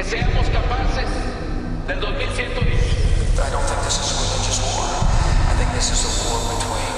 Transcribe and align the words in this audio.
que 0.00 0.08
seamos 0.08 0.48
capaces 0.48 1.04
del 1.86 2.00
2110. 2.00 2.72
I 3.36 3.50
don't 3.52 3.60
think 3.68 3.80
this 3.84 4.00
is 4.00 4.08
religious 4.16 4.58
war. 4.72 4.88
I 5.44 5.52
think 5.58 5.68
this 5.76 5.92
is 5.92 6.00
a 6.08 6.12
war 6.24 6.40
between 6.56 6.96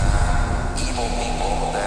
uh, 0.00 0.80
evil 0.80 1.08
people 1.20 1.77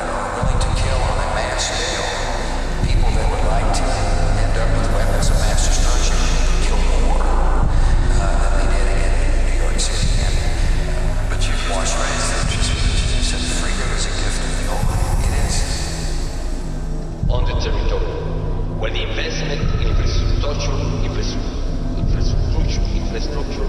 infrastructure, 20.41 20.73
infrastructure, 21.05 22.81
infrastructure, 22.95 23.67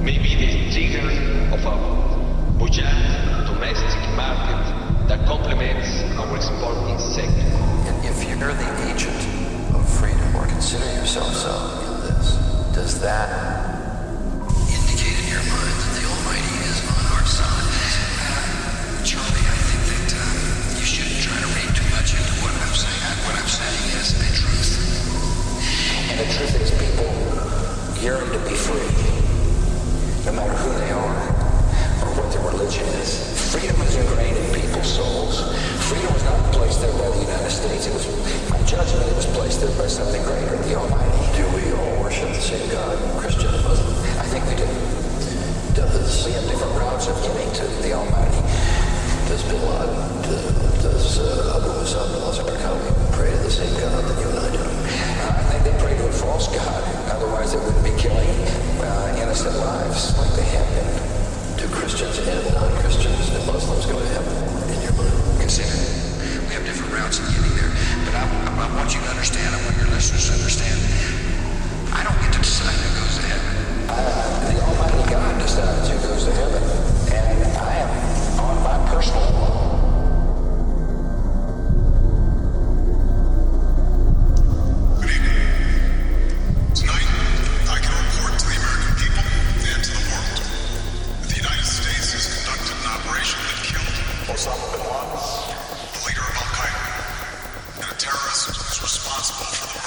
may 0.00 0.16
be 0.16 0.34
the 0.36 0.70
trigger 0.72 1.04
of 1.52 1.60
a 1.66 1.76
buoyant 2.56 3.46
domestic 3.46 4.00
market 4.16 4.64
that 5.06 5.26
complements 5.26 6.00
our 6.16 6.34
exporting 6.34 6.98
sector. 6.98 7.30
And 7.88 8.04
if 8.06 8.24
you're 8.26 8.54
the 8.54 8.90
agent 8.90 9.20
of 9.74 9.86
freedom, 10.00 10.34
or 10.34 10.46
consider 10.46 10.86
yourself 10.94 11.34
so 11.34 11.52
in 11.84 12.00
this, 12.08 12.36
does 12.74 13.00
that 13.02 13.57
And 26.18 26.26
the 26.26 26.34
truth 26.34 26.50
is, 26.58 26.74
people 26.74 27.06
yearn 28.02 28.26
to 28.26 28.40
be 28.42 28.58
free, 28.58 28.90
no 30.26 30.34
matter 30.34 30.50
who 30.50 30.74
they 30.82 30.90
are 30.90 31.14
or 32.02 32.10
what 32.18 32.26
their 32.34 32.42
religion 32.42 32.82
is. 32.98 33.22
Freedom 33.54 33.78
is 33.86 33.94
ingrained 33.94 34.34
in 34.34 34.50
people's 34.50 34.90
souls. 34.98 35.46
Freedom 35.86 36.10
was 36.10 36.24
not 36.26 36.42
placed 36.50 36.82
there 36.82 36.90
by 36.98 37.06
the 37.14 37.22
United 37.22 37.54
States. 37.54 37.86
It 37.86 37.94
was, 37.94 38.10
my 38.50 38.58
judgment, 38.66 39.06
it 39.06 39.14
was 39.14 39.30
placed 39.30 39.62
there 39.62 39.70
by 39.78 39.86
something 39.86 40.18
greater, 40.26 40.58
the 40.66 40.74
Almighty. 40.74 41.22
Do 41.38 41.46
we 41.54 41.70
all 41.70 42.02
worship 42.02 42.34
the 42.34 42.42
same 42.42 42.66
God, 42.74 42.98
Christian 43.22 43.54
and 43.54 43.62
Muslim? 43.62 43.94
I 44.18 44.26
think 44.26 44.42
we 44.50 44.58
do. 44.58 44.66
Does 45.78 46.26
we 46.26 46.34
have 46.34 46.42
different 46.50 46.74
routes 46.82 47.06
of 47.06 47.14
getting 47.22 47.46
to 47.62 47.64
the 47.86 47.94
Almighty? 47.94 48.42
Does 49.30 49.46
Bin 49.46 49.62
Laden, 49.62 50.02
does 50.82 51.22
uh, 51.22 51.62
Abu 51.62 51.70
Hassan 51.78 52.10
al-Zarqawi 52.10 52.90
pray 53.14 53.30
to 53.30 53.38
the 53.38 53.50
same 53.54 53.70
God 53.78 54.02
that 54.02 54.18
you 54.18 54.26
and 54.34 54.38
I 54.42 54.50
do? 54.50 54.77
I 55.48 55.56
think 55.56 55.64
they 55.64 55.76
pray 55.80 55.96
to 55.96 56.04
a 56.06 56.12
false 56.12 56.48
God. 56.52 56.82
Otherwise, 57.08 57.56
they 57.56 57.60
wouldn't 57.64 57.80
be 57.80 57.96
killing 57.96 58.28
uh, 58.84 59.16
innocent 59.16 59.56
lives 59.56 60.12
like 60.20 60.32
they 60.36 60.44
have 60.44 60.68
been. 60.76 60.92
Do 61.56 61.64
Christians 61.72 62.20
and 62.20 62.52
non-Christians 62.52 63.32
and 63.32 63.46
Muslims 63.48 63.86
go 63.88 63.96
to 63.98 64.08
heaven 64.12 64.36
in 64.76 64.78
your 64.84 64.92
mind? 65.00 65.40
Consider, 65.40 65.72
we 66.44 66.52
have 66.52 66.68
different 66.68 66.92
routes 66.92 67.16
of 67.18 67.32
getting 67.32 67.54
there. 67.56 67.72
But 68.04 68.14
I, 68.20 68.28
I, 68.28 68.68
I 68.68 68.76
want 68.76 68.92
you 68.92 69.00
to 69.00 69.08
understand, 69.08 69.48
I 69.56 69.58
want 69.64 69.76
your 69.80 69.88
listeners 69.88 70.28
to 70.28 70.36
understand, 70.36 70.76
I 71.96 72.04
don't 72.04 72.20
get 72.20 72.32
to 72.36 72.40
decide 72.44 72.76
who 72.76 72.90
goes 73.00 73.16
to 73.16 73.24
heaven. 73.24 73.52
Uh, 73.88 74.52
the 74.52 74.56
Almighty 74.60 75.04
God 75.08 75.32
decides 75.40 75.88
who 75.88 75.96
goes 76.04 76.28
to 76.28 76.32
heaven. 76.36 76.60
And 77.08 77.40
I 77.56 77.72
am 77.80 77.90
on 78.36 78.56
my 78.60 78.76
personal 78.92 79.32
responsible 98.82 99.77